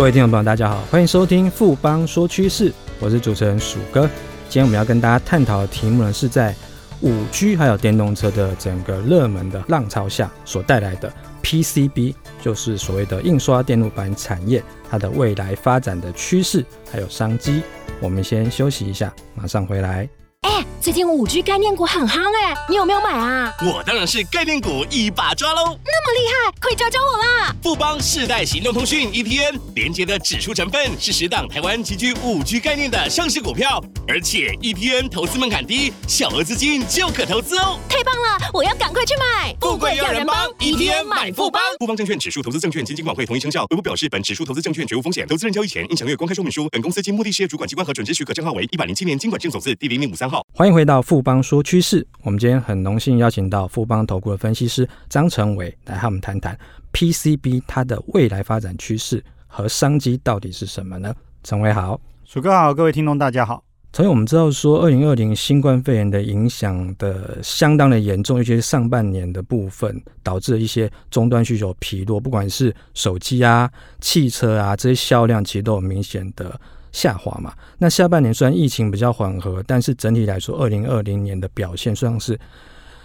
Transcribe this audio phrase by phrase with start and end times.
[0.00, 4.08] 各位听众朋友，大家好，欢迎收听富邦说趋势，我是主持人鼠哥。
[4.48, 6.54] 今天我们要跟大家探讨的题目呢，是在
[7.02, 17.60] 五 G 还有电动车的整个热门的浪潮下所带来的 PCB，就是所谓的印刷电路板产业，它的未来发展的趋势还有商机。
[18.00, 20.08] 我们先休息一下，马上回来。
[20.42, 23.52] 哎，最近五 G 概念股很夯哎，你有没有买啊？
[23.60, 25.78] 我当然是概念股一把抓喽！
[25.84, 27.54] 那么厉害，快教教我啦！
[27.62, 37.78] 富邦世代行动通讯 ETN 连接的指数成分是十档台湾极具五 G 概念的上市股票，而且 ETN 投资门槛低，小额资金就可投资哦！
[37.86, 39.54] 太棒了，我要赶快去买！
[39.60, 41.60] 富贵要人帮，ETN 买富邦。
[41.78, 43.66] 富邦证券指数投资证券基金管会同意生效。
[43.68, 46.66] 微博表示，本指数投资证券绝无风险，投资人交易前应详阅公开说明书。
[46.70, 50.46] 本公司经目的事业主管机关核准之许可证号为一百零七年金管证总字第零零五三号。
[50.54, 56.56] 欢迎回到富邦说趋势，我们今天很荣幸邀请到富邦投顾的分析师张成伟来和我们谈谈
[56.92, 61.12] PCB 它的未来发展趋势和商机到底是什么呢？
[61.42, 63.64] 成伟好，鼠哥好，各位听众大家好。
[63.92, 73.68] 成伟，我们知道说二零二零新冠肺炎的影响的相当的严重，尤其是上半年的部分，导致了一些终端需求疲弱，不管是手机啊、
[74.00, 76.60] 汽车啊这些销量，其实都有明显的。
[76.92, 82.38] 下滑嘛，那下半年虽然疫情比较缓和，但是整体来说，二零二零年的表现算是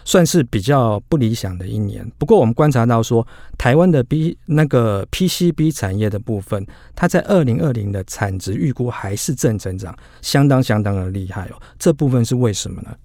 [0.03, 2.09] 算是比较不理想的一年。
[2.17, 3.25] 不过我们观察到说，
[3.57, 11.61] 台湾的 B 那个 PCB 产业的部分，它在二零二零的产值预估还是正成长，相当相当的厉害哦。
[11.79, 12.95] 这部分是为什么呢？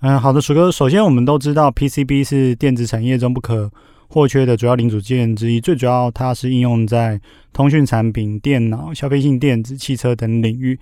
[0.00, 3.70] 嗯，好的，鼠哥，首先我们都知道 PCB 是电子产业中不可
[4.14, 7.20] 或缺的主要零组件之一，最主要它是应用在
[7.52, 10.78] 通讯产品、电脑、消费性电子、汽车等领域，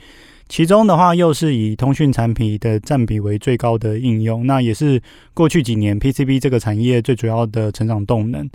[0.51, 5.01] 其中的话又是以通讯产品的占比为最高的应用，那也是
[5.33, 8.47] 过去几年 PCB 这个产业最主要的成长动能。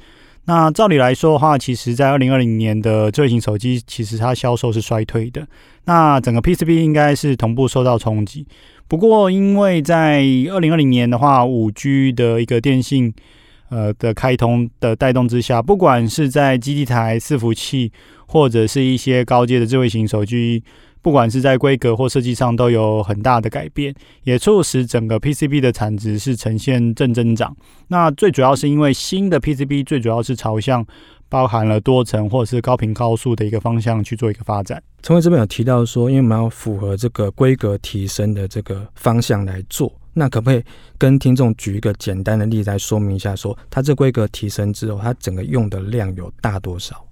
[0.45, 5.47] 那照理来说的话，其实在二零二零年的智慧型手机，其实它销售是衰退的，
[5.85, 8.45] 那整个 PCB 应该是同步受到冲击。
[8.87, 13.11] 不过因为在二零二零年的话，五 G 的一个电信
[13.69, 17.91] 呃的开通的带动之下，不管是在基地台、伺服器，
[18.25, 20.63] 或者是一些高阶的智慧型手机，
[21.01, 27.55] 不管是在规格或设计上都有很大的改变，也促使整个 PCB 的产值是呈现正增长。
[27.89, 30.85] 那最主要是因为新的 PCB 最主要是朝向
[31.29, 34.81] 包含了多层或者是高频高速的一个方向去做一个发展。
[35.01, 39.91] 陈伟这边有提到说，因为我们要符合这个规格提升的这个方向来做。
[40.13, 40.63] 那可不可以
[40.97, 47.06] 跟听众举一个简单的例子来说明一下，说它这规格提升之后，它整个用的量有大多少？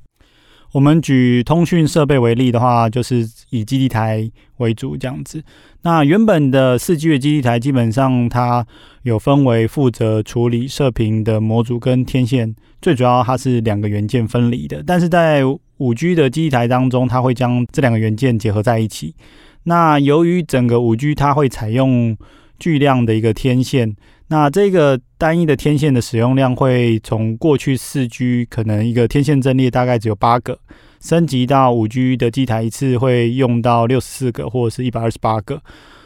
[0.76, 5.42] 我们举通讯设备为例的话，就是以基地台为主这样子。
[5.84, 8.68] 那原本的四 G 的基地台，基本上它
[9.04, 14.84] 有分为负责处理射频的模组跟天线，最主要它是两个元件分离的。
[14.86, 15.44] 但是在
[15.78, 19.16] 五 G 的基地台当中，它会将这两个元件结合在一起。
[19.64, 22.18] 那由于整个五 G 它会采用
[22.60, 23.96] 巨量的一个天线，
[24.28, 30.58] 那这个单一的天线的使用量会从过去四 G 可能一个天线阵列大概只有八个，
[31.02, 35.62] 升级到五 G 的机台一次会用到六十四个或者是一百二十八个。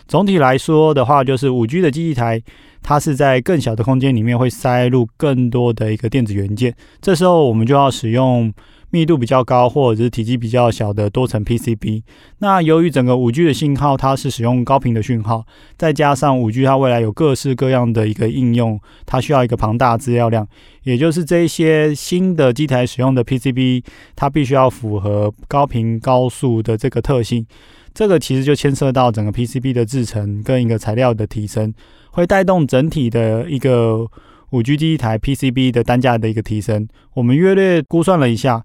[0.07, 2.41] 总体来说的话，就是五 G 的基地台，
[2.81, 8.53] 它是在更小的空间里面会塞入更多的一个电子元件，这时候我们就要使用。
[8.91, 12.03] 密度比较高，或者是体积比较小的多层 PCB。
[12.39, 15.45] 那由于整个五 G 的信号，它是使用高频的讯号，
[15.77, 20.47] 再加上五 G 它未来有各式各样的一个应用，它需要一个庞大资料量，
[20.83, 23.83] 也就是这一些新的机台使用的 PCB，
[24.15, 27.45] 它必须要符合高频高速的这个特性。
[27.93, 31.73] 这个其实就牵涉到整个 PCB 的制程跟一个材料的提升，
[32.11, 34.07] 会带动整体的一个。
[34.51, 38.63] 五 G 机台 PCB 的单价的一个提升，我们约略估算了一下，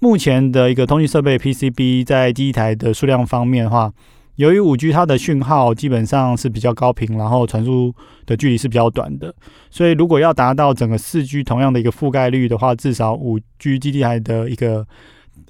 [0.00, 3.92] 目前的一个通讯设备 PCB 在机台的数量方面的话，
[4.36, 7.94] 由于五 G 它的讯号基本上是比较高频，然后传输
[8.26, 9.34] 的距离是比较短的，
[9.70, 14.86] 所以如果要达到整个四 G 同样的一个覆盖率的话，至少五 G 机台的一个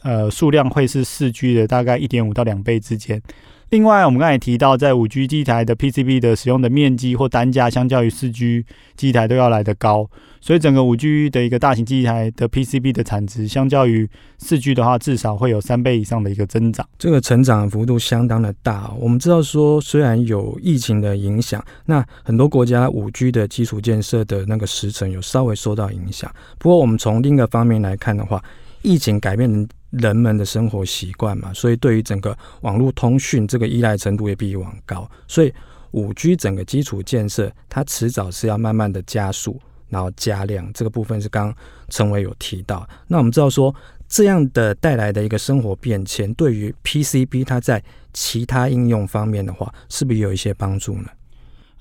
[0.02, 3.22] 呃数量会是四 G 的大概一点五到两倍之间。
[3.70, 8.64] 另外，我们刚才提到，在五 G 机台的 PCB 的使用的面积或单价，相较于四 G
[8.96, 16.84] 机台都要来得高，所以整个五 G 的一个大型机台的 PCB 的产值，相较于四 G 的话，至少会有三倍以上的一个增长。
[16.98, 18.92] 这个成长幅度相当的大。
[18.98, 26.28] 我们知道说，虽然有疫情的影响，那很多国家五 G 的基础建设的那个时程有稍微受到影响。
[26.58, 28.42] 不过，我们从另一个方面来看的话，
[28.82, 35.52] 疫情改变人们的生活习惯嘛，所以对于整个网络通讯这个依赖程度也比以往高，所以
[35.90, 41.54] 五 G 整个基础建设它迟早是要慢慢的加速，然后加量，这个部分是刚
[41.88, 42.88] 陈伟有提到。
[43.08, 43.74] 那我们知道说
[44.08, 47.82] 这样的带来的一个生活变迁，对于 PCB 它在
[48.12, 51.08] 其他应用方面的话，是不是有一些帮助呢？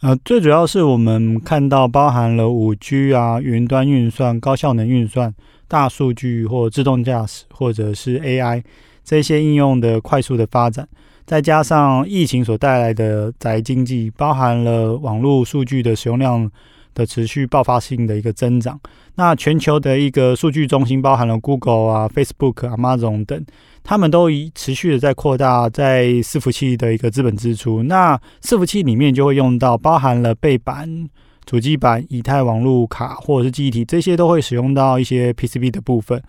[0.01, 5.34] 呃，最主要是我们看到包含了五 G 啊、云端运算、高效能运算、
[5.68, 8.63] 大数据或自动驾驶，或者是 AI
[9.04, 10.88] 这些应用的快速的发展，
[11.25, 16.50] 再加上疫情所带来的宅经济，包含了网络数据的使用量。
[16.94, 18.80] 的持续爆发性的一个增长，
[19.15, 23.45] 那全球的一个数据中心包含了 Google 啊、Facebook、Amazon 等，
[23.83, 27.83] 他们都以持续的在扩大在伺服器的一个资本支出。
[27.83, 31.09] 那伺服器里面就会用到包含了背板、
[31.45, 36.21] 主机板、以太网路卡或者是记忆体，这些都会使用到一些 PCB 的部分。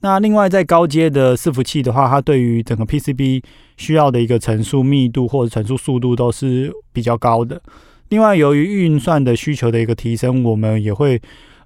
[0.00, 3.40] 那另外在高阶的伺服器的话，它对于整个 PCB
[3.76, 7.62] 需要的一个层数密度或者传输速度都是比较高的。
[8.12, 11.18] 另外，由于运算的需求的一个提升，我们也会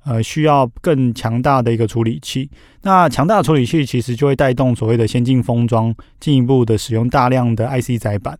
[0.04, 2.48] 呃需要更强大的一个处理器。
[2.82, 8.38] 那强大的处理器其实就会带动所谓的先进封装，进一步的使用大量的 IC 载板。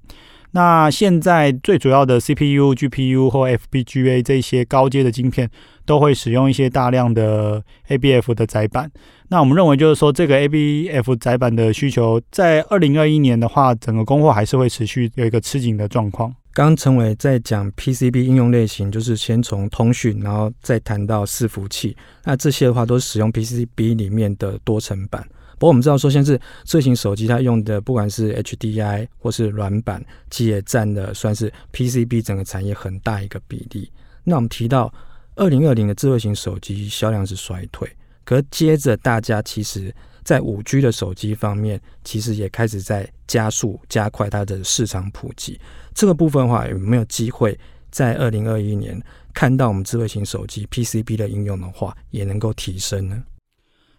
[0.53, 5.51] 那现在最主要的 CPU、GPU 或 FPGA 这些高阶的晶片，
[5.85, 8.89] 都会使用一些大量的 ABF 的载板。
[9.29, 16.33] 那我们认为就是说，这个 ABF 载板的需求，在二零二一年的话，整个供货还是会持续有一个吃紧的状况。
[16.53, 21.97] 刚刚承纬在讲 PCB 应用类型，就是先从通讯，然后再谈到伺服器。
[22.25, 25.27] 那这些的话都是使用 PCB 里面的多层板。
[25.59, 33.91] 不过我们知道说，现在是智慧型手机它用的不管是 HDI 或是软板，其实也占了算是 PCB 整个产业很大一个比例。
[34.23, 34.93] 那我们提到
[35.35, 37.91] 二零二零的智慧型手机销量是衰退，
[38.27, 39.95] 可接着大家其实。
[40.27, 45.57] 在五 G 的手机方面，其实也开始在加速加快它的市场普及。
[45.95, 47.57] 这个部分的话，有没有机会
[47.93, 49.01] 在二零二一年
[49.33, 53.23] 看到我们智慧型手机 PCB 的应用的话，也能够提升呢？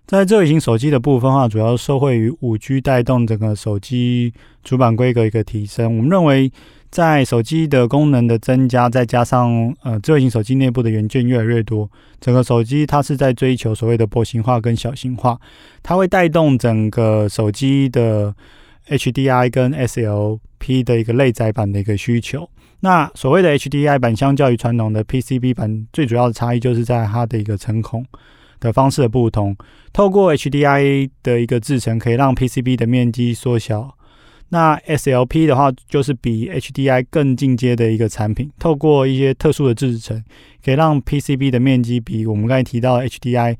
[0.06, 4.34] 在智慧型手机的部分的话，主要受惠于五 G 带动整个手机
[4.66, 5.96] 主板规格一个提升。
[5.96, 6.52] 我们认为。
[6.90, 11.90] 在手机的功能的增加，再加上呃智慧型手机内部的元件越来越多，
[12.22, 15.38] 整个手机它是在追求所谓的薄型化跟小型化，
[15.84, 18.34] 它会带动整个手机的
[18.88, 22.50] HDI 跟 SLP 的一个内载板的一个需求。
[22.80, 28.06] 那所谓的 HDI 板，相较于传统的 PCB 板，最主要的差异就是在它的一个成孔
[28.60, 29.56] 的方式的不同。
[29.92, 33.97] 透过 HDI 的一个制程，可以让 PCB 的面积缩小。
[34.50, 40.24] 那 SLP 的话，就是比 HDI 更进阶的一个产品，透过一些特殊的制程，
[40.64, 43.58] 可以让 PCB 的面积比我们刚才提到的 HDI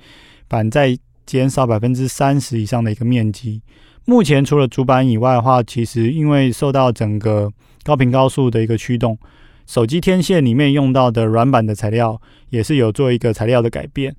[0.48, 3.62] 板再减少百分之三十以上的一个面积。
[4.06, 7.52] 目前除了主板以外的话，其实因为受到整个
[7.84, 9.18] 高频高速的一个驱动，
[9.66, 14.16] 手机天线里面用到的软板的材料也是有做一个材料的改变。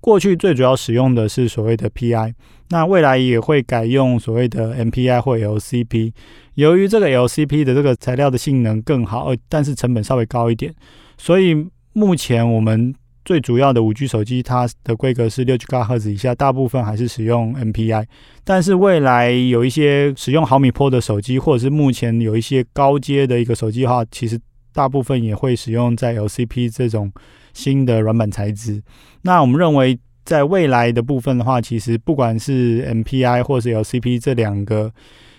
[0.00, 2.32] 过去最主要使用的是所谓的 PI，
[2.70, 6.12] 那未来也会改用所谓的 MPI 或 LCP。
[6.54, 10.74] 由于这个 LCP 的这个材料的性能更好，但是成本稍微高一点，
[11.18, 12.94] 所以目前我们
[13.24, 18.06] 最主要的五 G 手机，它的规格是六 GHz 以下，大部分还是使用 MPI。
[18.42, 24.40] 但是未来有一些使用毫米波的手机，或者是目前有一些高阶的一个手机的话，其实
[24.72, 27.12] 大部分也会使用在 LCP 这种。
[27.52, 28.82] 新的软板材质，
[29.22, 34.92] 那我们认为在未来的部分的话，其实不管是 MPI 或是 LCP 这两个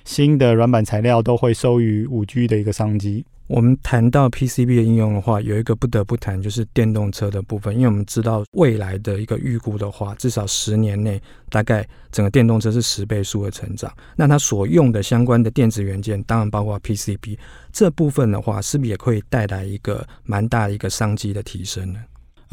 [0.06, 3.26] 新的软板材料，都会收于五 G 的一个商机。
[3.48, 13.92] 我们谈到 PCB 的应用的话，有一个不得不谈就是电动车的部分，因为我们知道未来的一个预估的话，至少十年内大概整个电动车是十倍数的成长。
[14.16, 17.38] 那它所用的相关的电子元件，当然包括 PCB
[17.74, 22.00] 这部分的话，是不是也会带来一个蛮大的一个商机的提升呢？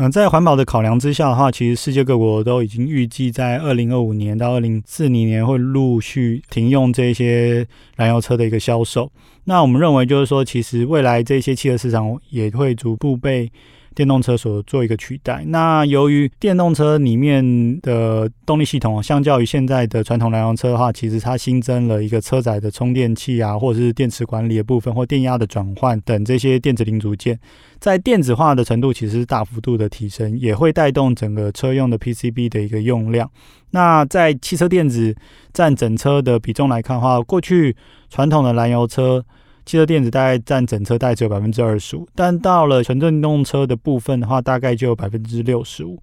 [0.00, 9.10] 嗯，在环保的考量之下的话，其实世界各国都已经预计在二零二五年到二零四零年会陆续停用这些燃油车的一个销售。
[9.42, 13.50] 那我们认为就是说，其实未来这些汽车市场也会逐步被
[13.98, 15.42] 电动车所做一个取代。
[15.48, 27.36] 那由于电动车里面的动力系统，相较于现在的传统燃油车的话，其实它新增了一个车载的充电器啊，或者是电池管理的部分，或电压的转换等这些电子零组件，
[27.80, 33.28] 在电子化的程度其实是大幅度的提升，也会带动整个车用的 PCB 的一个用量。
[33.72, 35.12] 那在汽车电子
[35.52, 37.74] 占整车的比重来看的话，过去
[38.08, 39.24] 传统的燃油车。
[39.68, 46.02] 汽车电子大概占整车大概只有百分之二十五，但到了纯电动车的部分的话，大概就有百分之六十五。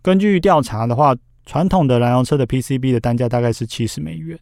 [0.00, 1.12] 根据调查的话，
[1.44, 4.38] 传统的燃油车的 PCB 的单价大概是七十美元。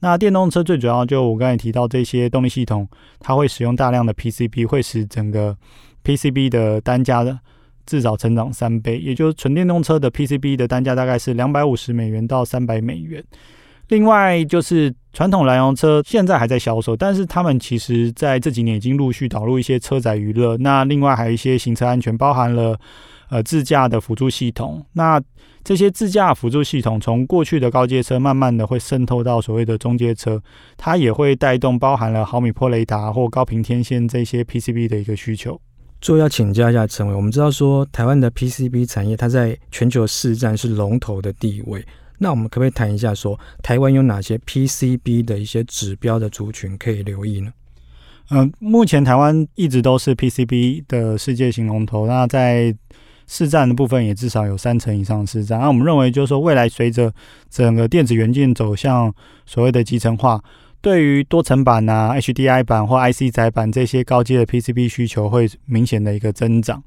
[0.00, 2.86] 那电动车最主要就我刚才提到这些动力系统，
[3.20, 5.56] 它会使用大量的 PCB，会使整个
[6.04, 7.38] PCB 的单价的
[7.86, 8.98] 至少成长三倍。
[8.98, 13.24] 也就是纯电动车的 PCB 的单价大概是两百五十美元到三百美元。
[13.90, 20.56] 另外就是传统燃油车现在还在销售，但是他们其实在这几年已经陆续导入一些车载娱乐。
[20.58, 22.78] 那另外还有一些行车安全，包含了
[23.30, 24.86] 呃自驾的辅助系统。
[24.92, 25.20] 那
[25.64, 30.40] 这些自驾辅助系统从过去的高阶车慢慢的会渗透到所谓的中阶车，
[30.76, 35.60] 它也会带动包含了毫米波雷达或高频天线这些 PCB 的一个需求。
[36.00, 41.84] 最后要请教一下陈伟，我们知道说台湾的 PCB 产业它在全球市占是龙头的地位。
[42.22, 47.52] 那我们可不可以谈一下说，台湾有哪些 PCB 的一些指标的族群可以留意呢？
[48.30, 52.72] 嗯、目前台湾一直都是 PCB 的世界型龙头，那在
[53.26, 55.58] 市占的部分也至少有三成以上的市占。
[55.58, 57.12] 那我们认为，就是说未来随着
[57.48, 59.12] 整个电子元件走向
[59.46, 60.40] 所谓的集成化，
[60.80, 66.82] 对于多层板啊、HDI 板或 IC 载板这些高阶的 PCB 需求会明显的一个增长。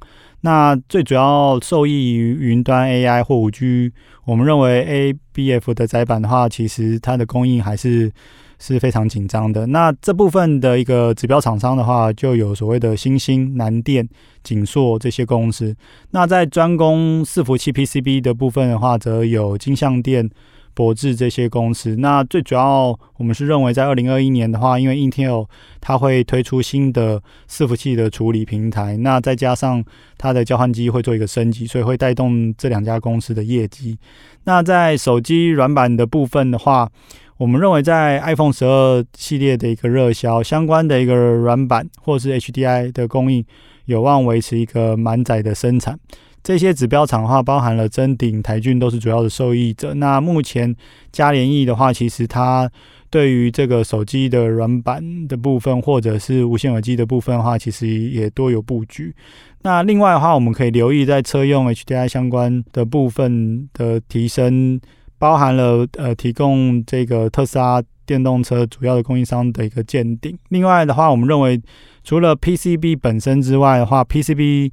[0.46, 3.94] 那最主要受益于云端 AI 或五 G，
[4.26, 8.12] 我们认为 ABF 的载板的话，其实它的供应还是
[8.60, 9.68] 是非常紧张的。
[9.68, 14.06] 那这部分的一个指标厂商的话，就有所谓的欣兴、南电、
[14.44, 15.74] 景硕这些公司。
[16.12, 20.30] 那在专攻伺服器 PCB 的部分的话，则有金像电。
[20.74, 25.48] 博智这些公司，那最主要我们是认为，在二零二一年的话，因为 Intel
[25.80, 29.84] 它会推出新的伺服器的处理平台，那再加上
[30.18, 33.98] 它的交换机会做一个升级，所以会带动这两家公司的业绩。
[34.46, 36.90] 那在手机软板的部分的话，
[37.38, 43.46] 我们认为在 iPhone 十二系列的一个热销，相关的一个软板或是 HDI 的供应
[43.86, 46.00] 有望维持一个满载的生产。
[46.44, 49.94] 这些指标厂的话，包含了臻鼎、台俊都是主要的受益者。
[49.94, 50.76] 那目前
[51.12, 52.70] 嘉联益的话，其实它
[53.10, 59.16] 对于这个手机的软板的部分，或者是无线耳机的部分的话，其实也多有布局。
[59.62, 64.82] 那另外的话，我们可以留意在车用 HDI 相关的部分的提升，
[65.18, 70.38] 包含了呃提供这个特斯拉电动车主要的供应商的一个鉴定。
[70.50, 71.62] 另外的话，我们认为
[72.04, 74.72] 除了 PCB 本身之外的话，PCB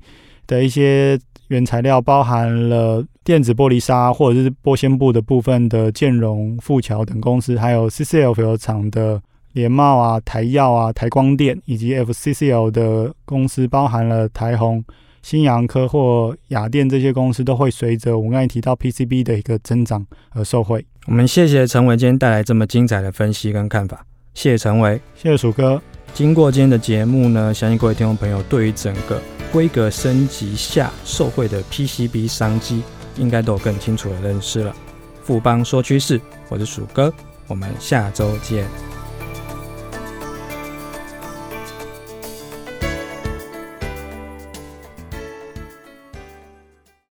[0.49, 1.17] 的一些
[1.51, 9.21] 原材料包含了电子玻璃纱或者是玻纤布的部分的建融、富桥等公司，还有 CCL 厂的
[9.55, 14.83] 联茂啊、台耀啊、台光电以及 FCCL 的公司，包含了台宏、
[15.23, 20.87] 新阳科或雅电这些公司，都会随着我们刚才提到 PCB 的一个增长而受惠。
[21.09, 25.83] 我们谢谢陈伟今天带来这么精彩的分析跟看法，谢谢陈伟，谢谢鼠哥。
[26.15, 29.21] 经过今天的节目呢，相信各位听众朋友对于整个
[29.53, 32.83] 规格升级下受惠的 PCB 商机，
[33.17, 34.75] 应该都有更清楚的认识了。
[35.23, 37.13] 富邦说趋势，我是鼠哥，
[37.49, 38.90] 我们下周见。